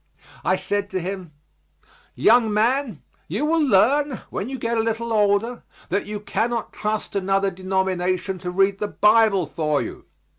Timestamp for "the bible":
8.79-9.45